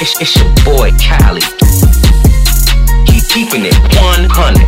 It's, 0.00 0.20
it's 0.20 0.36
your 0.36 0.48
boy 0.64 0.90
Cali. 0.98 1.40
Keep 3.06 3.28
keeping 3.28 3.64
it 3.64 3.74
100. 4.00 4.58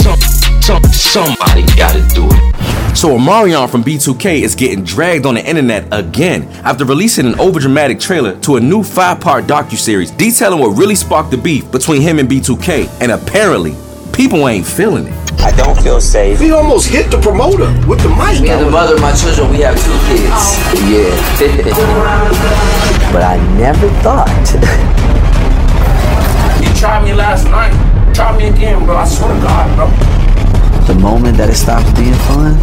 Some, 0.00 0.20
some, 0.62 0.82
somebody 0.92 1.64
gotta 1.76 2.02
do 2.14 2.26
it. 2.26 2.96
So 2.96 3.10
Omarion 3.10 3.68
from 3.68 3.84
B2K 3.84 4.40
is 4.40 4.54
getting 4.54 4.82
dragged 4.82 5.26
on 5.26 5.34
the 5.34 5.46
internet 5.46 5.86
again 5.92 6.44
after 6.64 6.86
releasing 6.86 7.26
an 7.26 7.34
overdramatic 7.34 8.00
trailer 8.00 8.40
to 8.40 8.56
a 8.56 8.60
new 8.60 8.82
five-part 8.82 9.44
docuseries 9.44 10.16
detailing 10.16 10.60
what 10.60 10.78
really 10.78 10.94
sparked 10.94 11.30
the 11.30 11.36
beef 11.36 11.70
between 11.70 12.00
him 12.00 12.18
and 12.18 12.28
B2K, 12.28 13.02
and 13.02 13.12
apparently, 13.12 13.74
people 14.14 14.48
ain't 14.48 14.66
feeling 14.66 15.06
it. 15.08 15.25
I 15.40 15.52
don't 15.56 15.78
feel 15.80 16.00
safe. 16.00 16.40
He 16.40 16.50
almost 16.50 16.88
hit 16.88 17.10
the 17.10 17.18
promoter 17.18 17.70
with 17.86 18.00
the 18.00 18.08
mic. 18.10 18.40
Me 18.40 18.50
and 18.50 18.66
the 18.66 18.70
mother 18.70 18.94
of 18.94 19.00
my 19.00 19.12
children, 19.14 19.50
we 19.50 19.58
have 19.60 19.76
two 19.76 19.98
kids. 20.08 20.30
Oh. 20.32 20.72
Yeah. 20.88 21.12
but 23.12 23.22
I 23.22 23.36
never 23.56 23.88
thought. 24.02 24.28
You 26.62 26.74
tried 26.74 27.04
me 27.04 27.12
last 27.12 27.44
night. 27.44 27.72
Try 28.14 28.36
me 28.36 28.48
again, 28.48 28.84
bro. 28.84 28.96
I 28.96 29.04
swear 29.06 29.34
to 29.34 29.40
God, 29.40 29.76
bro. 29.76 30.86
the 30.86 31.00
moment 31.00 31.36
that 31.36 31.50
it 31.50 31.54
stops 31.56 31.90
being 31.98 32.14
fun, 32.26 32.54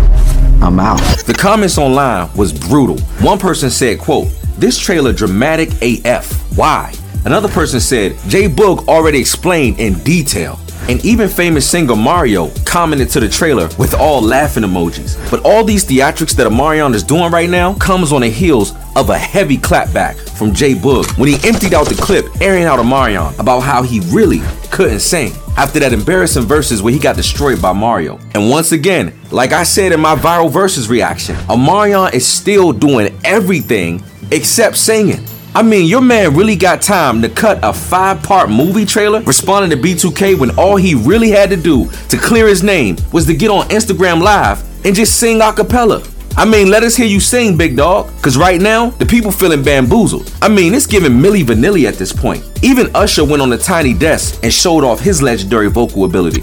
I'm 0.64 0.80
out. 0.80 1.00
The 1.26 1.34
comments 1.38 1.78
online 1.78 2.30
was 2.36 2.52
brutal. 2.52 2.98
One 3.22 3.38
person 3.38 3.70
said, 3.70 4.00
quote, 4.00 4.28
this 4.58 4.78
trailer 4.80 5.14
dramatic 5.14 5.70
AF. 5.82 6.58
Why? 6.58 6.94
Another 7.26 7.48
person 7.48 7.80
said, 7.80 8.18
J 8.28 8.48
Boog 8.50 8.88
already 8.88 9.20
explained 9.20 9.80
in 9.80 9.94
detail. 10.04 10.60
And 10.90 11.04
even 11.06 11.30
famous 11.30 11.70
singer 11.70 11.96
Mario 11.96 12.50
commented 12.66 13.10
to 13.12 13.20
the 13.20 13.30
trailer 13.30 13.70
with 13.80 13.94
all 13.94 14.22
laughing 14.22 14.64
emojis. 14.64 15.18
But 15.32 15.46
all 15.46 15.64
these 15.64 15.86
theatrics 15.86 16.36
that 16.36 16.48
Omarion 16.48 16.94
is 16.94 17.04
doing 17.04 17.32
right 17.32 17.50
now 17.50 17.74
comes 17.76 18.12
on 18.12 18.22
the 18.22 18.30
heels 18.30 18.74
of 18.96 19.10
a 19.10 19.18
heavy 19.18 19.58
clapback 19.58 20.16
from 20.38 20.54
J 20.54 20.74
Boog 20.74 21.18
when 21.18 21.30
he 21.30 21.36
emptied 21.48 21.74
out 21.74 21.88
the 21.88 21.96
clip 21.96 22.26
airing 22.42 22.66
out 22.66 22.80
Omarion 22.80 23.38
about 23.40 23.62
how 23.62 23.82
he 23.82 24.02
really 24.12 24.42
couldn't 24.72 25.00
sing 25.00 25.32
after 25.58 25.80
that 25.80 25.94
embarrassing 25.94 26.44
Verzuz 26.44 26.82
where 26.82 26.94
he 26.94 27.00
got 27.00 27.16
destroyed 27.16 27.62
by 27.62 27.74
Mario. 27.74 28.20
And 28.34 28.50
once 28.50 28.72
again, 28.72 29.14
like 29.32 29.52
I 29.54 29.64
said 29.64 29.92
in 29.92 30.00
my 30.00 30.16
viral 30.16 30.52
Verzuz 30.52 30.90
reaction, 30.90 31.36
Omarion 31.48 32.14
is 32.14 32.28
still 32.28 32.74
doing 32.74 33.18
everything 33.24 34.04
except 34.32 34.78
singing. 34.78 35.26
I 35.56 35.62
mean, 35.62 35.86
your 35.86 36.02
man 36.02 36.36
really 36.36 36.56
got 36.56 36.82
time 36.82 37.22
to 37.22 37.30
cut 37.30 37.60
a 37.62 37.72
five 37.72 38.24
part 38.24 38.50
movie 38.50 38.86
trailer 38.86 39.22
responding 39.22 39.70
to 39.70 39.78
B2K 39.78 40.40
when 40.40 40.50
all 40.58 40.78
he 40.78 40.96
really 40.96 41.30
had 41.30 41.52
to 41.52 41.56
do 41.56 41.88
to 42.10 42.18
clear 42.18 42.48
his 42.48 42.64
name 42.64 42.98
was 43.12 43.28
to 43.28 43.36
get 43.36 43.52
on 43.52 43.68
Instagram 43.70 44.20
Live 44.20 44.64
and 44.84 44.96
just 44.96 45.20
sing 45.20 45.42
a 45.42 45.54
cappella. 45.54 46.04
I 46.36 46.46
mean, 46.46 46.72
let 46.72 46.82
us 46.82 46.96
hear 46.96 47.06
you 47.06 47.20
sing, 47.20 47.56
big 47.56 47.78
dog. 47.78 48.10
Cause 48.24 48.36
right 48.36 48.60
now, 48.60 48.90
the 48.90 49.06
people 49.06 49.30
feeling 49.30 49.62
bamboozled. 49.62 50.34
I 50.42 50.50
mean, 50.50 50.74
it's 50.74 50.88
giving 50.88 51.12
Milli 51.12 51.44
Vanilli 51.44 51.88
at 51.88 51.96
this 51.96 52.12
point. 52.12 52.44
Even 52.64 52.90
Usher 52.96 53.24
went 53.24 53.44
on 53.44 53.52
the 53.52 53.58
tiny 53.60 53.94
desk 53.94 54.40
and 54.42 54.52
showed 54.52 54.84
off 54.84 55.02
his 55.02 55.22
legendary 55.22 55.70
vocal 55.70 56.06
ability. 56.06 56.42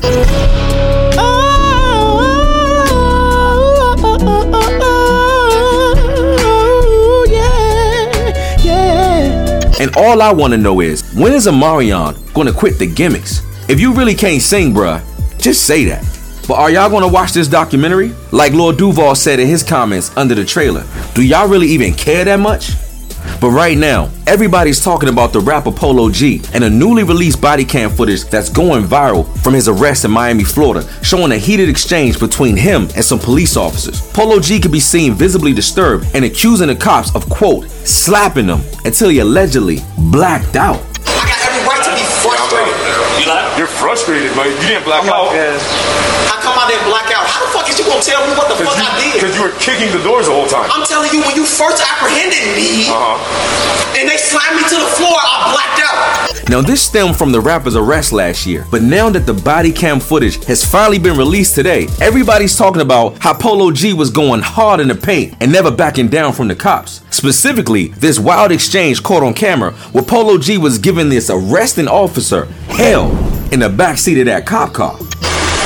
And 9.81 9.97
all 9.97 10.21
I 10.21 10.31
want 10.31 10.51
to 10.51 10.59
know 10.59 10.81
is, 10.81 11.11
when 11.15 11.33
is 11.33 11.47
Omarion 11.47 12.35
gonna 12.35 12.53
quit 12.53 12.79
the 12.79 12.87
gimmicks? 12.87 13.41
If 13.67 13.81
you 13.81 13.95
really 13.95 14.15
can't 14.15 14.43
sing, 14.43 14.75
bruh, 14.75 15.03
just 15.39 15.67
say 15.67 15.87
that. 15.87 16.05
But 16.47 16.59
are 16.59 16.71
y'all 16.71 16.91
gonna 16.91 17.09
watch 17.09 17.33
this 17.33 17.49
documentary? 17.49 18.13
Like 18.31 18.53
Lord 18.53 18.77
Duval 18.77 19.15
said 19.15 19.41
in 19.41 19.49
his 19.49 19.63
comments 19.63 20.15
under 20.19 20.35
the 20.35 20.45
trailer, 20.45 20.85
do 21.15 21.23
y'all 21.23 21.49
really 21.49 21.69
even 21.69 21.95
care 21.95 22.27
that 22.27 22.41
much? 22.41 22.73
But 23.41 23.51
right 23.53 23.79
now, 23.79 24.11
everybody's 24.27 24.85
talking 24.85 25.09
about 25.09 25.33
the 25.33 25.41
rapper 25.41 25.73
Polo 25.73 26.11
G 26.11 26.43
and 26.53 26.63
a 26.63 26.69
newly 26.69 27.05
released 27.05 27.41
body 27.41 27.65
cam 27.65 27.89
footage 27.89 28.25
that's 28.25 28.51
going 28.51 28.85
viral 28.85 29.27
from 29.43 29.55
his 29.55 29.67
arrest 29.67 30.05
in 30.05 30.11
Miami, 30.11 30.45
Florida, 30.45 30.87
showing 31.03 31.33
a 31.33 31.39
heated 31.39 31.69
exchange 31.69 32.21
between 32.21 32.55
him 32.55 32.83
and 32.95 33.03
some 33.03 33.19
police 33.19 33.57
officers. 33.57 34.03
Polo 34.13 34.41
G 34.41 34.61
could 34.61 34.73
be 34.73 34.81
seen 34.81 35.15
visibly 35.15 35.55
disturbed 35.55 36.07
and 36.15 36.25
accusing 36.27 36.69
the 36.69 36.77
cops 36.77 37.15
of, 37.15 37.29
quote, 37.31 37.65
slapping 37.71 38.47
them 38.47 38.61
until 38.85 39.09
he 39.09 39.21
allegedly 39.21 39.79
blacked 39.97 40.57
out. 40.57 40.81
I 41.07 41.27
got 41.27 41.49
every 41.49 41.67
right 41.67 41.83
to 41.83 41.91
be 41.93 42.05
frustrated. 42.21 43.10
You're 43.59 43.67
frustrated, 43.69 44.33
but 44.35 44.47
you 44.49 44.57
didn't 44.65 44.85
black 44.85 45.05
out. 45.05 45.29
How 46.31 46.41
come 46.41 46.57
I 46.57 46.71
didn't 46.73 46.89
black 46.89 47.05
out? 47.13 47.27
How 47.29 47.45
the 47.45 47.53
fuck 47.53 47.69
is 47.69 47.79
you 47.79 47.85
gonna 47.85 48.01
tell 48.01 48.25
me 48.27 48.33
what 48.37 48.49
the 48.49 48.57
fuck 48.65 48.73
I 48.81 48.97
did? 48.97 49.15
Because 49.21 49.37
you 49.37 49.43
were 49.45 49.53
kicking 49.61 49.93
the 49.93 50.03
doors 50.03 50.27
the 50.27 50.33
whole 50.33 50.47
time. 50.49 50.71
I'm 50.73 50.87
telling 50.87 51.13
you, 51.13 51.21
when 51.21 51.37
you 51.37 51.45
first 51.45 51.83
apprehended 51.85 52.57
me 52.57 52.89
Uh-huh. 52.89 53.99
and 54.01 54.09
they 54.09 54.17
slammed 54.17 54.57
me 54.57 54.63
to 54.69 54.77
the 54.77 54.91
floor, 54.97 55.13
I 55.21 55.53
blacked 55.53 55.81
out. 55.85 56.49
Now, 56.49 56.61
this 56.63 56.83
stemmed 56.83 57.17
from 57.17 57.31
the 57.31 57.41
rapper's 57.41 57.77
arrest 57.77 58.11
last 58.13 58.45
year, 58.47 58.67
but 58.73 58.83
now 58.83 59.09
that 59.11 59.25
the 59.27 59.35
body 59.35 59.71
cam 59.71 60.01
footage 60.01 60.43
has 60.47 60.65
finally 60.65 60.99
been 60.99 61.17
released 61.17 61.55
today, 61.55 61.87
everybody's 62.01 62.57
talking 62.57 62.83
about 62.83 63.19
how 63.21 63.35
Polo 63.35 63.71
G 63.71 63.93
was 63.93 64.11
going 64.11 64.41
hard 64.41 64.81
in 64.81 64.89
the 64.89 64.95
paint 64.97 65.35
and 65.41 65.53
never 65.53 65.71
backing 65.71 66.09
down 66.09 66.33
from 66.33 66.49
the 66.49 66.57
cops. 66.57 67.03
Specifically, 67.11 67.89
this 67.99 68.19
wild 68.19 68.51
exchange 68.51 69.01
caught 69.03 69.23
on 69.23 69.35
camera 69.35 69.73
where 69.93 70.03
Polo 70.03 70.39
G 70.39 70.59
was 70.59 70.79
giving 70.79 71.09
this 71.09 71.31
arresting 71.31 71.87
officer 71.87 72.47
hell 72.69 73.10
in 73.53 73.61
the 73.61 73.69
backseat 73.69 74.19
of 74.21 74.27
that 74.27 74.47
cop 74.47 74.73
car. 74.73 74.97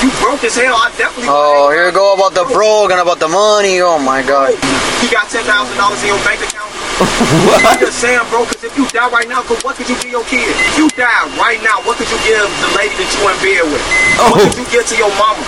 You 0.03 0.11
broke 0.21 0.45
as 0.45 0.57
hell. 0.57 0.77
I 0.77 0.93
definitely. 1.01 1.33
Oh, 1.33 1.71
here 1.73 1.87
we 1.89 1.93
go 1.93 2.13
about 2.13 2.35
the 2.37 2.45
broke 2.53 2.93
and 2.93 3.01
about 3.01 3.21
the 3.21 3.29
money. 3.29 3.81
Oh 3.81 3.97
my 3.99 4.21
god. 4.21 4.53
You 5.01 5.09
got 5.09 5.29
ten 5.33 5.45
thousand 5.49 5.77
dollars 5.81 6.01
in 6.05 6.13
your 6.13 6.21
bank 6.25 6.41
account. 6.45 6.69
I'm 7.67 7.81
just 7.81 7.99
saying, 7.99 8.23
bro, 8.31 8.45
because 8.47 8.63
if 8.63 8.77
you 8.79 8.87
die 8.95 9.09
right 9.11 9.27
now, 9.27 9.43
'cause 9.43 9.59
what 9.65 9.75
could 9.75 9.89
you 9.89 9.97
give 9.99 10.13
your 10.15 10.23
kid? 10.31 10.47
If 10.47 10.79
you 10.79 10.87
die 10.95 11.27
right 11.41 11.59
now, 11.65 11.83
what 11.83 11.97
could 11.99 12.07
you 12.13 12.21
give 12.23 12.47
the 12.63 12.71
lady 12.79 12.95
that 13.01 13.09
you 13.11 13.21
in 13.27 13.37
bed 13.43 13.65
with? 13.67 13.83
What 14.31 14.39
Oh. 14.39 14.45
could 14.47 14.55
you 14.63 14.67
give 14.71 14.85
to 14.93 14.97
your 14.97 15.11
mama? 15.19 15.43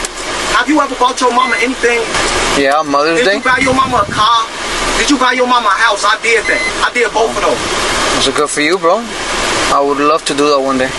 Have 0.59 0.67
you 0.69 0.81
ever 0.81 0.95
bought 0.97 1.21
your 1.21 1.31
mama 1.31 1.55
anything? 1.61 2.01
Yeah, 2.59 2.81
Mother's 2.83 3.21
Did 3.21 3.25
Day. 3.29 3.37
Did 3.39 3.45
you 3.45 3.51
buy 3.53 3.59
your 3.63 3.75
mama 3.77 4.03
a 4.03 4.11
car? 4.11 4.43
Did 4.99 5.11
you 5.11 5.19
buy 5.21 5.33
your 5.37 5.47
mama 5.47 5.69
a 5.69 5.77
house? 5.85 6.03
I 6.03 6.17
did 6.25 6.43
that. 6.49 6.63
I 6.83 6.89
did 6.97 7.13
both 7.13 7.31
of 7.37 7.43
those. 7.45 8.25
So 8.25 8.33
good 8.33 8.49
for 8.51 8.63
you, 8.65 8.79
bro. 8.79 9.05
I 9.71 9.79
would 9.85 9.99
love 10.01 10.25
to 10.27 10.35
do 10.35 10.49
that 10.51 10.59
one 10.59 10.79
day. 10.79 10.91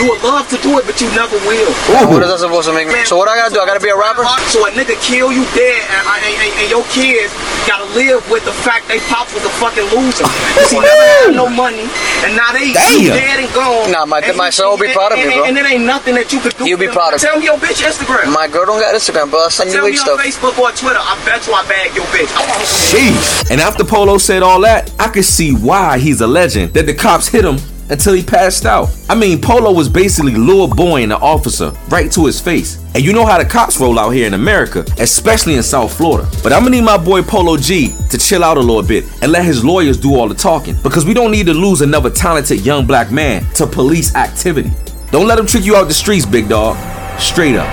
You 0.00 0.10
would 0.10 0.22
love 0.26 0.48
to 0.50 0.58
do 0.58 0.78
it, 0.78 0.84
but 0.86 0.98
you 1.00 1.08
never 1.14 1.38
will. 1.46 1.70
What 2.10 2.22
is 2.22 2.28
that 2.28 2.40
supposed 2.42 2.66
to 2.68 2.74
make 2.74 2.88
me? 2.90 3.04
So 3.06 3.16
what 3.16 3.28
I 3.30 3.36
gotta 3.38 3.54
do? 3.54 3.60
I 3.62 3.66
gotta 3.66 3.80
be 3.82 3.90
a 3.90 3.96
rapper? 3.96 4.26
So 4.50 4.66
a 4.66 4.70
nigga 4.74 4.98
kill 5.00 5.30
you 5.30 5.46
dead, 5.54 5.80
and, 5.86 6.02
and, 6.10 6.34
and, 6.34 6.52
and 6.60 6.68
your 6.70 6.82
kids 6.90 7.30
gotta 7.70 7.86
live 7.94 8.20
with 8.28 8.42
the 8.44 8.52
fact 8.52 8.88
they 8.90 8.98
pops 9.06 9.32
was 9.32 9.44
a 9.46 9.54
fucking 9.62 9.86
loser. 9.94 10.26
Cause 10.58 10.70
he 10.74 10.80
never 10.82 11.06
had 11.24 11.32
no 11.38 11.46
money, 11.48 11.86
and 12.26 12.34
now 12.34 12.50
they 12.50 12.74
Damn. 12.74 13.14
dead 13.14 13.38
and 13.46 13.50
gone. 13.54 13.90
Nah, 13.94 14.04
my- 14.04 14.20
my 14.34 14.50
he- 14.50 14.56
son 14.56 14.68
will 14.68 14.78
be 14.82 14.90
proud 14.92 15.12
of 15.14 15.18
me, 15.22 15.30
bro. 15.30 15.44
And 15.46 15.56
it 15.56 15.64
ain't 15.64 15.84
nothing 15.86 16.14
that 16.18 16.32
you 16.32 16.40
could 16.40 16.56
do. 16.58 16.64
He'll 16.64 16.78
be 16.80 16.88
proud 16.90 17.14
of 17.14 17.22
me. 17.22 17.26
Tell 17.28 17.38
me 17.38 17.44
your 17.46 17.58
bitch 17.58 17.80
Instagram. 17.84 18.32
My 18.34 18.48
girl 18.48 18.66
don't 18.66 18.80
got 18.80 18.94
Instagram, 18.94 19.30
but 19.30 19.38
I'll 19.46 19.50
send 19.50 19.70
you 19.70 19.94
stuff. 19.96 20.18
Tell 20.18 20.18
me 20.18 20.26
weak 20.26 20.42
on. 20.44 20.52
Facebook 20.52 20.58
or 20.58 20.72
Twitter. 20.74 20.98
I 21.00 21.14
bet 21.24 21.46
you 21.46 21.54
I 21.54 21.62
bag 21.70 21.94
your 21.94 22.04
bitch. 22.10 22.30
I 22.34 22.42
want 22.50 22.62
Sheesh. 22.66 23.50
And 23.50 23.60
after 23.60 23.84
Polo 23.84 24.18
said 24.18 24.42
all 24.42 24.60
that, 24.62 24.90
I 24.98 25.08
could 25.08 25.24
see 25.24 25.54
why 25.54 25.98
he's 25.98 26.20
a 26.20 26.26
legend 26.26 26.74
that 26.74 26.86
the 26.86 26.94
cops 26.94 27.28
hit 27.28 27.44
him 27.44 27.58
until 27.90 28.14
he 28.14 28.22
passed 28.22 28.66
out. 28.66 28.88
I 29.08 29.14
mean, 29.14 29.40
Polo 29.40 29.72
was 29.72 29.88
basically 29.88 30.34
lure 30.34 30.68
boying 30.68 31.10
the 31.10 31.18
officer 31.18 31.70
right 31.88 32.10
to 32.12 32.26
his 32.26 32.40
face. 32.40 32.82
And 32.94 33.04
you 33.04 33.12
know 33.12 33.26
how 33.26 33.38
the 33.38 33.44
cops 33.44 33.78
roll 33.80 33.98
out 33.98 34.10
here 34.10 34.26
in 34.26 34.34
America, 34.34 34.84
especially 34.98 35.54
in 35.54 35.62
South 35.62 35.96
Florida. 35.96 36.28
But 36.42 36.52
I'm 36.52 36.62
gonna 36.62 36.76
need 36.76 36.84
my 36.84 36.96
boy 36.96 37.22
Polo 37.22 37.56
G 37.56 37.94
to 38.10 38.18
chill 38.18 38.44
out 38.44 38.56
a 38.56 38.60
little 38.60 38.82
bit 38.82 39.04
and 39.22 39.32
let 39.32 39.44
his 39.44 39.64
lawyers 39.64 39.98
do 39.98 40.14
all 40.14 40.28
the 40.28 40.34
talking 40.34 40.76
because 40.82 41.04
we 41.04 41.14
don't 41.14 41.30
need 41.30 41.46
to 41.46 41.54
lose 41.54 41.80
another 41.80 42.10
talented 42.10 42.64
young 42.64 42.86
black 42.86 43.10
man 43.10 43.44
to 43.54 43.66
police 43.66 44.14
activity. 44.14 44.70
Don't 45.10 45.26
let 45.26 45.38
him 45.38 45.46
trick 45.46 45.64
you 45.64 45.76
out 45.76 45.88
the 45.88 45.94
streets, 45.94 46.26
big 46.26 46.48
dog. 46.48 46.76
Straight 47.18 47.56
up. 47.56 47.68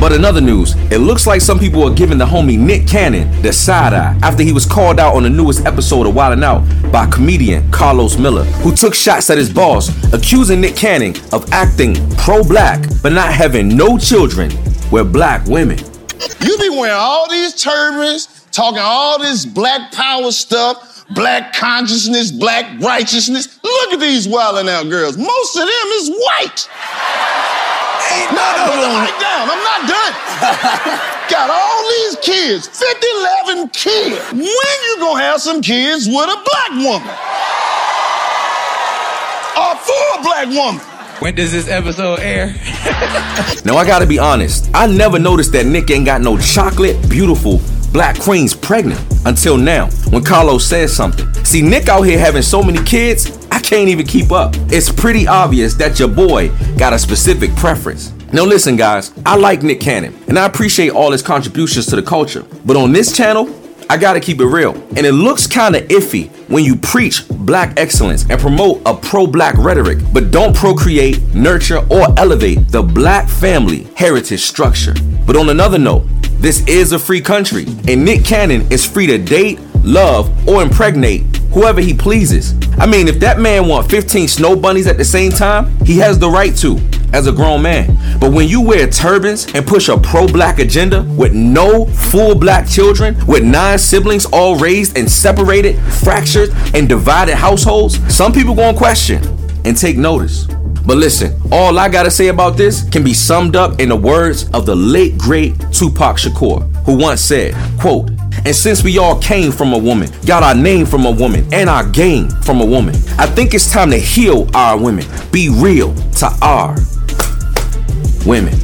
But 0.00 0.12
in 0.12 0.24
other 0.24 0.40
news, 0.40 0.74
it 0.92 0.98
looks 0.98 1.26
like 1.26 1.40
some 1.40 1.58
people 1.58 1.82
are 1.82 1.92
giving 1.92 2.18
the 2.18 2.24
homie 2.24 2.58
Nick 2.58 2.86
Cannon 2.86 3.42
the 3.42 3.52
side 3.52 3.92
eye 3.92 4.18
after 4.22 4.42
he 4.42 4.52
was 4.52 4.64
called 4.64 5.00
out 5.00 5.14
on 5.14 5.24
the 5.24 5.30
newest 5.30 5.66
episode 5.66 6.06
of 6.06 6.14
Wild 6.14 6.38
N' 6.38 6.44
Out 6.44 6.62
by 6.92 7.06
comedian 7.06 7.68
Karlous 7.70 8.20
Miller, 8.20 8.44
who 8.44 8.74
took 8.74 8.94
shots 8.94 9.28
at 9.30 9.38
his 9.38 9.52
boss, 9.52 9.90
accusing 10.12 10.60
Nick 10.60 10.76
Cannon 10.76 11.14
of 11.32 11.50
acting 11.52 11.94
pro-black 12.16 12.80
but 13.02 13.12
not 13.12 13.32
having 13.32 13.76
no 13.76 13.98
children 13.98 14.50
with 14.90 15.12
black 15.12 15.44
women. 15.46 15.78
You 16.40 16.56
be 16.58 16.68
wearing 16.70 16.96
all 16.96 17.28
these 17.28 17.54
turbans, 17.54 18.46
talking 18.52 18.80
all 18.80 19.18
this 19.18 19.44
black 19.44 19.92
power 19.92 20.30
stuff, 20.30 21.04
black 21.10 21.52
consciousness, 21.54 22.30
black 22.30 22.80
righteousness. 22.80 23.58
Look 23.62 23.92
at 23.94 24.00
these 24.00 24.28
Wild 24.28 24.58
N' 24.58 24.68
Out 24.68 24.88
girls. 24.88 25.16
Most 25.16 25.56
of 25.56 25.62
them 25.62 25.68
is 25.70 26.10
white. 26.10 26.68
Ain't 28.12 28.32
none 28.32 28.56
of 28.64 28.72
them. 28.78 28.92
Right 28.96 29.18
down. 29.20 29.44
I'm 29.50 29.62
not 29.64 29.80
done. 29.88 30.12
Got 31.30 31.50
all 31.50 31.82
these 31.88 32.16
kids, 32.22 32.66
50, 32.68 33.06
11 33.46 33.68
kids. 33.70 34.32
When 34.32 34.42
you 34.44 34.96
gonna 34.98 35.20
have 35.20 35.40
some 35.40 35.60
kids 35.60 36.06
with 36.06 36.16
a 36.28 36.38
black 36.44 36.70
woman? 36.70 37.14
Or 39.58 39.74
for 39.76 40.20
a 40.20 40.22
black 40.22 40.48
woman? 40.48 40.80
When 41.20 41.34
does 41.34 41.50
this 41.52 41.68
episode 41.68 42.20
air? 42.20 42.54
Now 43.64 43.76
I 43.76 43.84
gotta 43.86 44.06
be 44.06 44.18
honest, 44.18 44.70
I 44.72 44.86
never 44.86 45.18
noticed 45.18 45.52
that 45.52 45.66
Nick 45.66 45.90
ain't 45.90 46.06
got 46.06 46.22
no 46.22 46.38
chocolate, 46.38 46.96
beautiful, 47.10 47.60
black 47.92 48.18
queens 48.18 48.54
pregnant. 48.54 49.00
Until 49.26 49.56
now, 49.58 49.90
when 50.10 50.22
Karlous 50.22 50.62
says 50.62 50.94
something. 50.94 51.26
See, 51.44 51.60
Nick 51.60 51.88
out 51.88 52.02
here 52.02 52.18
having 52.18 52.42
so 52.42 52.62
many 52.62 52.82
kids, 52.84 53.46
I 53.47 53.47
can't 53.68 53.90
even 53.90 54.06
keep 54.06 54.32
up. 54.32 54.54
It's 54.70 54.90
pretty 54.90 55.26
obvious 55.26 55.74
that 55.74 55.98
your 55.98 56.08
boy 56.08 56.48
got 56.78 56.94
a 56.94 56.98
specific 56.98 57.54
preference. 57.54 58.14
Now, 58.32 58.44
listen, 58.44 58.76
guys, 58.76 59.12
I 59.26 59.36
like 59.36 59.62
Nick 59.62 59.78
Cannon 59.78 60.18
and 60.26 60.38
I 60.38 60.46
appreciate 60.46 60.92
all 60.92 61.12
his 61.12 61.20
contributions 61.20 61.84
to 61.88 61.96
the 61.96 62.02
culture. 62.02 62.46
But 62.64 62.78
on 62.78 62.92
this 62.92 63.14
channel, 63.14 63.54
I 63.90 63.98
gotta 63.98 64.20
keep 64.20 64.40
it 64.40 64.46
real. 64.46 64.72
And 64.96 65.00
it 65.04 65.12
looks 65.12 65.46
kinda 65.46 65.82
iffy 65.88 66.30
when 66.48 66.64
you 66.64 66.76
preach 66.76 67.28
black 67.28 67.78
excellence 67.78 68.24
and 68.30 68.40
promote 68.40 68.80
a 68.86 68.94
pro 68.94 69.26
black 69.26 69.54
rhetoric, 69.58 69.98
but 70.14 70.30
don't 70.30 70.56
procreate, 70.56 71.34
nurture, 71.34 71.84
or 71.90 72.06
elevate 72.16 72.68
the 72.68 72.82
black 72.82 73.28
family 73.28 73.86
heritage 73.96 74.44
structure. 74.44 74.94
But 75.26 75.36
on 75.36 75.50
another 75.50 75.78
note, 75.78 76.06
this 76.40 76.66
is 76.66 76.92
a 76.92 76.98
free 76.98 77.20
country, 77.20 77.66
and 77.86 78.02
Nick 78.02 78.24
Cannon 78.24 78.66
is 78.70 78.86
free 78.86 79.06
to 79.08 79.18
date, 79.18 79.58
love, 79.82 80.30
or 80.48 80.62
impregnate 80.62 81.37
whoever 81.58 81.80
he 81.80 81.92
pleases. 81.92 82.54
I 82.78 82.86
mean, 82.86 83.08
if 83.08 83.18
that 83.18 83.40
man 83.40 83.66
want 83.66 83.90
15 83.90 84.28
snow 84.28 84.54
bunnies 84.54 84.86
at 84.86 84.96
the 84.96 85.04
same 85.04 85.32
time, 85.32 85.76
he 85.84 85.98
has 85.98 86.16
the 86.16 86.30
right 86.30 86.54
to 86.58 86.78
as 87.12 87.26
a 87.26 87.32
grown 87.32 87.62
man. 87.62 87.98
But 88.20 88.30
when 88.32 88.46
you 88.46 88.60
wear 88.60 88.86
turbans 88.88 89.52
and 89.54 89.66
push 89.66 89.88
a 89.88 89.98
pro-black 89.98 90.60
agenda 90.60 91.02
with 91.02 91.32
no 91.32 91.86
full 91.86 92.36
black 92.36 92.68
children, 92.68 93.16
with 93.26 93.42
nine 93.42 93.78
siblings 93.78 94.24
all 94.26 94.56
raised 94.56 94.96
in 94.96 95.08
separated, 95.08 95.76
fractured, 95.94 96.50
and 96.74 96.88
divided 96.88 97.34
households, 97.34 97.98
some 98.14 98.32
people 98.32 98.54
gonna 98.54 98.78
question 98.78 99.20
and 99.64 99.76
take 99.76 99.96
notice. 99.96 100.46
But 100.86 100.98
listen, 100.98 101.40
all 101.50 101.76
I 101.76 101.88
gotta 101.88 102.10
say 102.10 102.28
about 102.28 102.56
this 102.56 102.88
can 102.88 103.02
be 103.02 103.14
summed 103.14 103.56
up 103.56 103.80
in 103.80 103.88
the 103.88 103.96
words 103.96 104.48
of 104.50 104.64
the 104.64 104.76
late 104.76 105.18
great 105.18 105.58
Tupac 105.72 106.18
Shakur, 106.18 106.62
who 106.84 106.96
once 106.96 107.20
said, 107.20 107.54
quote, 107.80 108.10
and 108.44 108.54
since 108.54 108.82
we 108.82 108.98
all 108.98 109.20
came 109.20 109.52
from 109.52 109.72
a 109.72 109.78
woman, 109.78 110.10
got 110.26 110.42
our 110.42 110.54
name 110.54 110.86
from 110.86 111.06
a 111.06 111.10
woman, 111.10 111.46
and 111.52 111.68
our 111.68 111.88
game 111.88 112.28
from 112.42 112.60
a 112.60 112.64
woman, 112.64 112.94
I 113.18 113.26
think 113.26 113.54
it's 113.54 113.70
time 113.70 113.90
to 113.90 113.98
heal 113.98 114.48
our 114.54 114.80
women. 114.80 115.06
Be 115.30 115.48
real 115.48 115.94
to 115.94 116.26
our 116.42 116.76
women. 118.26 118.54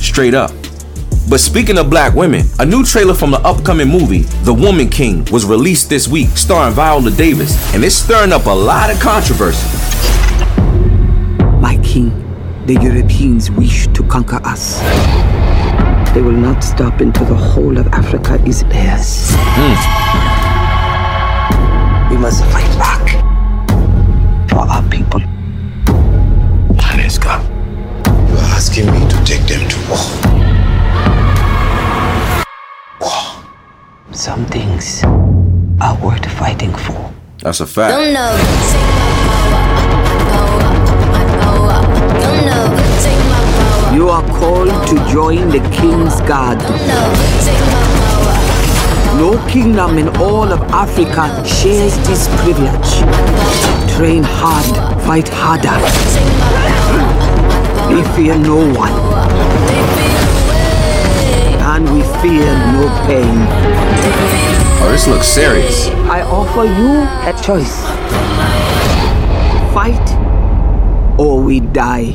Straight 0.00 0.34
up. 0.34 0.50
But 1.28 1.38
speaking 1.38 1.78
of 1.78 1.88
black 1.88 2.14
women, 2.14 2.46
a 2.58 2.66
new 2.66 2.84
trailer 2.84 3.14
from 3.14 3.30
the 3.30 3.38
upcoming 3.40 3.88
movie, 3.88 4.22
The 4.42 4.52
Woman 4.52 4.88
King, 4.88 5.24
was 5.30 5.44
released 5.44 5.88
this 5.88 6.08
week, 6.08 6.28
starring 6.30 6.74
Viola 6.74 7.12
Davis, 7.12 7.72
and 7.72 7.84
it's 7.84 7.94
stirring 7.94 8.32
up 8.32 8.46
a 8.46 8.50
lot 8.50 8.90
of 8.92 8.98
controversy. 8.98 9.68
My 11.60 11.78
king, 11.84 12.10
the 12.66 12.74
Europeans 12.74 13.48
wish 13.50 13.86
to 13.88 14.02
conquer 14.08 14.40
us. 14.44 14.80
They 16.12 16.22
will 16.22 16.32
not 16.32 16.64
stop 16.64 17.00
until 17.00 17.24
the 17.26 17.36
whole 17.36 17.78
of 17.78 17.86
Africa 17.88 18.34
is 18.44 18.64
theirs. 18.64 19.30
Hmm. 19.56 19.76
We 22.10 22.16
must 22.18 22.44
fight 22.46 22.68
back 22.78 23.10
for 24.50 24.58
our 24.58 24.82
people. 24.90 25.20
Nanisca, 26.74 27.40
you 28.28 28.34
are 28.34 28.50
asking 28.58 28.86
me 28.86 28.98
to 29.08 29.24
take 29.24 29.46
them 29.46 29.68
to 29.68 29.78
war. 29.88 29.98
Some 34.12 34.44
things 34.46 35.04
are 35.80 35.96
worth 36.02 36.26
fighting 36.32 36.74
for. 36.74 37.12
That's 37.38 37.60
a 37.60 37.66
fact. 37.66 37.94
Are 44.20 44.28
called 44.38 44.86
to 44.88 44.94
join 45.12 45.48
the 45.48 45.60
king's 45.70 46.20
guard. 46.22 46.58
Don't 46.58 46.86
know, 46.86 47.12
take 47.44 47.60
my 47.72 47.84
power. 48.06 48.36
No 49.20 49.48
kingdom 49.48 49.98
in 49.98 50.08
all 50.16 50.52
of 50.52 50.60
Africa 50.72 51.24
shares 51.46 51.96
this 52.08 52.28
privilege. 52.40 52.90
Train 53.96 54.22
hard, 54.24 54.66
fight 55.04 55.28
harder. 55.28 55.76
Take 56.14 56.34
my 56.38 56.68
power, 56.90 57.94
We 57.94 58.02
fear 58.14 58.36
no 58.38 58.56
one, 58.74 58.94
they 59.66 59.82
feel 59.96 60.24
away. 60.44 61.56
and 61.72 61.84
we 61.94 62.02
fear 62.20 62.48
no 62.74 62.84
pain. 63.06 63.36
Oh, 64.82 64.88
this 64.90 65.06
looks 65.06 65.28
serious. 65.28 65.88
I 66.08 66.22
offer 66.22 66.64
you 66.64 66.92
a 67.28 67.32
choice. 67.42 67.84
Fight 69.74 70.08
or 71.18 71.40
we 71.42 71.60
die. 71.60 72.14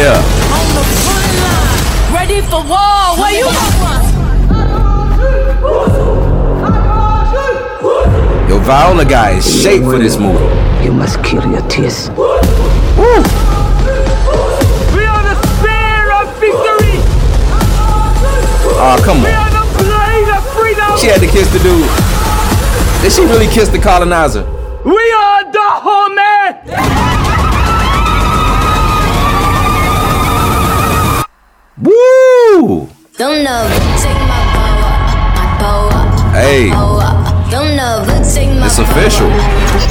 Yeah. 0.00 0.16
on 0.16 0.66
the 0.72 0.84
front 1.04 1.32
line. 1.44 2.16
Ready 2.16 2.40
for 2.48 2.62
war, 2.64 3.20
where 3.20 3.34
you 3.36 3.48
Yo, 8.48 8.58
Viola 8.60 9.04
guy 9.04 9.36
is 9.36 9.44
shaped 9.62 9.84
for 9.84 9.98
this 9.98 10.16
movie. 10.18 10.42
You 10.82 10.92
must 10.94 11.22
kill 11.22 11.44
your 11.52 11.60
tears. 11.68 12.08
We 12.08 12.16
are 15.04 15.22
the 15.22 15.36
spear 15.52 16.04
of 16.18 16.26
victory. 16.40 16.96
Oh, 18.82 18.96
come 19.04 19.20
We 19.22 19.28
on. 19.28 19.34
are 19.36 19.52
the 19.52 19.64
blade 19.84 20.30
of 20.34 20.42
freedom. 20.56 20.96
She 20.98 21.06
had 21.08 21.20
to 21.20 21.26
kiss 21.28 21.46
the 21.52 21.58
dude. 21.60 21.86
Did 23.02 23.12
she 23.12 23.22
really 23.26 23.46
kiss 23.52 23.68
the 23.68 23.78
colonizer? 23.78 24.44
We 24.82 25.12
are 25.12 25.44
the 25.52 25.68
Don't 32.60 33.42
know, 33.42 33.64
take 33.96 34.20
my 34.28 34.42
power, 34.52 34.92
my 35.34 35.46
power. 35.58 36.32
Hey. 36.32 36.68
Don't 37.50 37.74
know, 37.74 38.04
take 38.34 38.50
my 38.58 38.66
It's 38.66 38.78
official. 38.78 39.28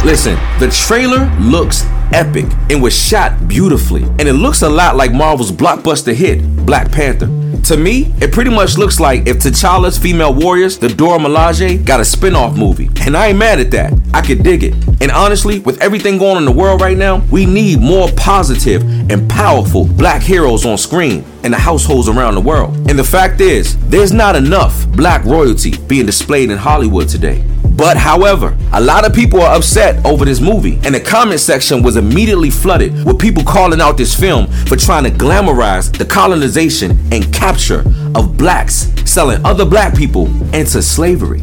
Listen, 0.06 0.38
the 0.60 0.69
trailer 0.69 1.25
looks 1.39 1.81
epic 2.14 2.46
and 2.70 2.82
was 2.82 2.96
shot 2.96 3.48
beautifully, 3.48 4.04
and 4.04 4.22
it 4.28 4.34
looks 4.34 4.62
a 4.62 4.70
lot 4.70 4.96
like 4.96 5.14
Marvel's 5.14 5.52
blockbuster 5.52 6.14
hit, 6.14 6.44
Black 6.66 6.92
Panther. 6.92 7.28
To 7.64 7.78
me, 7.78 8.14
it 8.22 8.32
pretty 8.32 8.52
much 8.52 8.78
looks 8.78 9.00
like 9.00 9.28
if 9.28 9.40
T'Challa's 9.40 9.98
Female 9.98 10.34
Warriors, 10.34 10.78
the 10.78 10.88
Dora 10.88 11.20
Milaje, 11.20 11.84
got 11.86 12.00
a 12.00 12.06
spin-off 12.06 12.58
movie. 12.58 12.90
And 13.06 13.18
I 13.18 13.28
ain't 13.28 13.38
mad 13.38 13.60
at 13.60 13.72
that. 13.72 13.94
I 14.14 14.22
could 14.22 14.44
dig 14.44 14.64
it. 14.64 14.74
And 15.02 15.12
honestly, 15.12 15.60
with 15.60 15.82
everything 15.82 16.18
going 16.18 16.38
on 16.38 16.44
in 16.44 16.46
the 16.46 16.52
world 16.52 16.82
right 16.82 16.98
now, 16.98 17.18
we 17.32 17.46
need 17.46 17.80
more 17.80 18.08
positive 18.16 18.81
and 19.12 19.30
powerful 19.30 19.86
black 19.86 20.22
heroes 20.22 20.66
on 20.66 20.78
screen 20.78 21.24
in 21.44 21.52
the 21.52 21.57
households 21.57 22.07
around 22.07 22.36
the 22.36 22.42
world. 22.42 22.76
And 22.90 22.98
the 22.98 23.04
fact 23.04 23.42
is, 23.42 23.78
there's 23.90 24.14
not 24.14 24.36
enough 24.36 24.88
black 24.90 25.26
royalty 25.26 25.78
being 25.88 26.06
displayed 26.06 26.50
in 26.50 26.57
Hollywood 26.57 27.10
today. 27.10 27.44
But 27.80 27.95
however, 27.95 28.57
a 28.74 28.81
lot 28.81 29.06
of 29.06 29.14
people 29.14 29.42
are 29.42 29.56
upset 29.56 30.06
over 30.06 30.26
this 30.26 30.42
movie, 30.42 30.81
and 30.83 30.94
the 30.94 31.00
comment 31.00 31.40
section 31.40 31.81
was 31.81 31.95
immediately 31.95 32.50
flooded 32.50 33.06
with 33.06 33.18
people 33.18 33.42
calling 33.42 33.80
out 33.80 33.95
this 33.95 34.14
film 34.14 34.48
for 34.66 34.76
trying 34.76 35.06
to 35.06 35.09
glamorize 35.12 35.90
the 35.98 36.04
colonization 36.04 37.00
and 37.14 37.33
capture 37.33 37.86
of 38.16 38.36
blacks, 38.36 38.92
selling 39.09 39.40
other 39.45 39.64
black 39.64 39.95
people 39.95 40.28
into 40.54 40.81
slavery. 40.81 41.42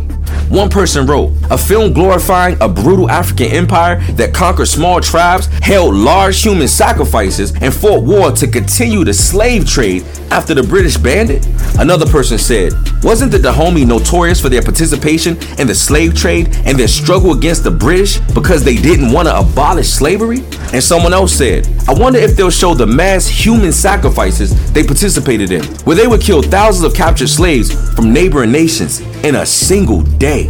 One 0.49 0.69
person 0.71 1.07
wrote, 1.07 1.33
a 1.51 1.59
film 1.59 1.93
glorifying 1.93 2.57
a 2.61 2.69
brutal 2.69 3.11
African 3.11 3.47
empire 3.47 4.01
that 4.13 4.33
conquered 4.33 4.67
small 4.67 5.01
tribes, 5.01 5.47
held 5.63 5.95
large 5.95 6.43
human 6.43 6.69
sacrifices, 6.69 7.53
and 7.61 7.75
fought 7.75 8.05
war 8.05 8.33
to 8.33 8.47
continue 8.47 9.05
the 9.05 9.15
slave 9.15 9.67
trade 9.67 10.05
after 10.31 10.55
the 10.55 10.63
British 10.63 10.97
banned 10.97 11.31
it? 11.31 11.47
Another 11.79 12.07
person 12.07 12.39
said, 12.39 12.73
wasn't 13.03 13.33
the 13.33 13.39
Dahomey 13.39 13.85
notorious 13.85 14.41
for 14.41 14.49
their 14.49 14.63
participation 14.63 15.37
in 15.59 15.67
the 15.67 15.75
slave 15.75 16.15
trade 16.15 16.49
and 16.65 16.79
their 16.79 16.89
struggle 16.89 17.33
against 17.33 17.65
the 17.65 17.71
British 17.71 18.19
because 18.35 18.65
they 18.65 18.77
didn't 18.77 19.13
want 19.13 19.29
to 19.29 19.39
abolish 19.39 19.89
slavery? 19.89 20.39
And 20.73 20.83
someone 20.83 21.13
else 21.13 21.33
said, 21.33 21.69
I 21.89 21.95
wonder 21.95 22.19
if 22.19 22.37
they'll 22.37 22.51
show 22.51 22.75
the 22.75 22.87
mass 22.87 23.27
human 23.27 23.73
sacrifices 23.73 24.73
they 24.73 24.83
participated 24.83 25.51
in, 25.53 25.65
where 25.85 25.97
they 25.97 26.07
would 26.07 26.21
kill 26.21 26.43
thousands 26.43 26.85
of 26.85 26.95
captured 26.95 27.29
slaves 27.29 27.73
from 27.95 28.13
neighboring 28.13 28.53
nations 28.53 29.01
in 29.25 29.37
a 29.37 29.47
single 29.47 30.03
day. 30.27 30.47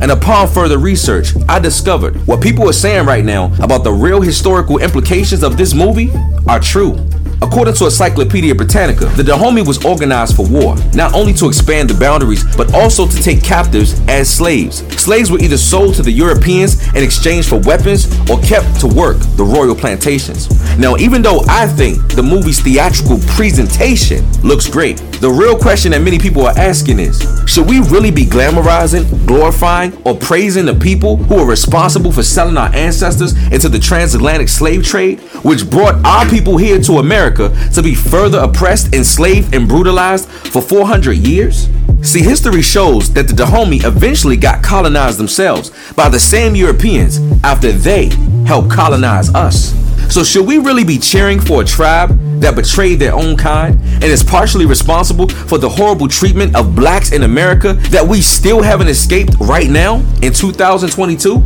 And 0.00 0.10
upon 0.10 0.48
further 0.48 0.78
research, 0.78 1.34
I 1.46 1.58
discovered 1.58 2.16
what 2.26 2.40
people 2.40 2.66
are 2.68 2.72
saying 2.72 3.04
right 3.04 3.24
now 3.24 3.52
about 3.62 3.84
the 3.84 3.92
real 3.92 4.22
historical 4.22 4.78
implications 4.78 5.42
of 5.42 5.58
this 5.58 5.74
movie 5.74 6.10
are 6.48 6.58
true. 6.58 6.96
According 7.42 7.74
to 7.74 7.84
Encyclopedia 7.84 8.54
Britannica, 8.54 9.06
the 9.16 9.22
Dahomey 9.24 9.62
was 9.62 9.84
organized 9.84 10.36
for 10.36 10.46
war, 10.48 10.76
not 10.94 11.12
only 11.12 11.32
to 11.34 11.46
expand 11.46 11.90
the 11.90 11.94
boundaries, 11.94 12.44
but 12.56 12.72
also 12.72 13.06
to 13.06 13.16
take 13.22 13.42
captives 13.44 14.00
as 14.08 14.32
slaves. 14.32 14.76
Slaves 14.96 15.30
were 15.30 15.40
either 15.40 15.58
sold 15.58 15.94
to 15.96 16.02
the 16.02 16.10
Europeans 16.10 16.72
in 16.94 17.02
exchange 17.02 17.46
for 17.46 17.58
weapons 17.60 18.06
or 18.30 18.38
kept 18.40 18.80
to 18.80 18.86
work 18.86 19.18
the 19.36 19.44
royal 19.44 19.74
plantations. 19.74 20.48
Now, 20.78 20.96
even 20.96 21.20
though 21.20 21.42
I 21.48 21.66
think 21.66 22.14
the 22.14 22.22
movie's 22.22 22.60
theatrical 22.60 23.18
presentation 23.36 24.24
looks 24.42 24.68
great, 24.68 25.02
The 25.22 25.30
real 25.30 25.56
question 25.56 25.92
that 25.92 26.02
many 26.02 26.18
people 26.18 26.44
are 26.46 26.58
asking 26.58 26.98
is 26.98 27.20
should 27.46 27.68
we 27.68 27.78
really 27.78 28.10
be 28.10 28.24
glamorizing, 28.24 29.24
glorifying, 29.24 29.96
or 30.04 30.16
praising 30.16 30.66
the 30.66 30.74
people 30.74 31.16
who 31.16 31.38
are 31.38 31.46
responsible 31.46 32.10
for 32.10 32.24
selling 32.24 32.56
our 32.56 32.74
ancestors 32.74 33.32
into 33.52 33.68
the 33.68 33.78
transatlantic 33.78 34.48
slave 34.48 34.84
trade, 34.84 35.20
which 35.44 35.70
brought 35.70 36.04
our 36.04 36.28
people 36.28 36.56
here 36.56 36.80
to 36.80 36.94
America 36.94 37.56
to 37.72 37.84
be 37.84 37.94
further 37.94 38.40
oppressed, 38.40 38.96
enslaved, 38.96 39.54
and 39.54 39.68
brutalized 39.68 40.28
for 40.28 40.60
400 40.60 41.12
years? 41.12 41.68
See, 42.02 42.22
history 42.22 42.62
shows 42.62 43.14
that 43.14 43.28
the 43.28 43.32
Dahomey 43.32 43.76
eventually 43.84 44.36
got 44.36 44.64
colonized 44.64 45.20
themselves 45.20 45.70
by 45.92 46.08
the 46.08 46.18
same 46.18 46.56
Europeans 46.56 47.20
after 47.44 47.70
they 47.70 48.08
helped 48.44 48.72
colonize 48.72 49.32
us. 49.36 49.81
So, 50.12 50.22
should 50.22 50.46
we 50.46 50.58
really 50.58 50.84
be 50.84 50.98
cheering 50.98 51.40
for 51.40 51.62
a 51.62 51.64
tribe 51.64 52.10
that 52.42 52.54
betrayed 52.54 52.98
their 52.98 53.14
own 53.14 53.34
kind 53.34 53.80
and 53.80 54.04
is 54.04 54.22
partially 54.22 54.66
responsible 54.66 55.26
for 55.26 55.56
the 55.56 55.70
horrible 55.70 56.06
treatment 56.06 56.54
of 56.54 56.76
blacks 56.76 57.12
in 57.12 57.22
America 57.22 57.72
that 57.92 58.06
we 58.06 58.20
still 58.20 58.60
haven't 58.60 58.88
escaped 58.88 59.34
right 59.40 59.70
now 59.70 60.04
in 60.20 60.34
2022? 60.34 61.42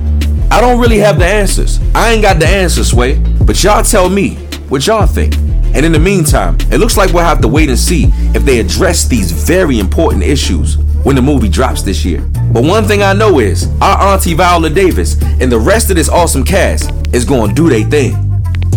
I 0.50 0.60
don't 0.60 0.80
really 0.80 0.98
have 0.98 1.20
the 1.20 1.24
answers. 1.24 1.78
I 1.94 2.12
ain't 2.12 2.22
got 2.22 2.40
the 2.40 2.48
answers, 2.48 2.90
Sway, 2.90 3.20
but 3.44 3.62
y'all 3.62 3.84
tell 3.84 4.08
me 4.08 4.34
what 4.68 4.84
y'all 4.88 5.06
think. 5.06 5.36
And 5.72 5.86
in 5.86 5.92
the 5.92 6.00
meantime, 6.00 6.58
it 6.62 6.78
looks 6.78 6.96
like 6.96 7.12
we'll 7.12 7.22
have 7.22 7.40
to 7.42 7.48
wait 7.48 7.68
and 7.68 7.78
see 7.78 8.06
if 8.34 8.44
they 8.44 8.58
address 8.58 9.06
these 9.06 9.30
very 9.30 9.78
important 9.78 10.24
issues 10.24 10.76
when 11.04 11.14
the 11.14 11.22
movie 11.22 11.48
drops 11.48 11.82
this 11.82 12.04
year. 12.04 12.20
But 12.50 12.64
one 12.64 12.82
thing 12.82 13.04
I 13.04 13.12
know 13.12 13.38
is 13.38 13.68
our 13.80 14.12
auntie 14.12 14.34
Viola 14.34 14.70
Davis 14.70 15.22
and 15.40 15.52
the 15.52 15.60
rest 15.60 15.88
of 15.90 15.94
this 15.94 16.08
awesome 16.08 16.42
cast 16.42 16.90
is 17.14 17.24
going 17.24 17.50
to 17.50 17.54
do 17.54 17.68
their 17.68 17.88
thing. 17.88 18.25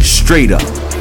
Straight 0.02 0.52
up. 0.52 0.99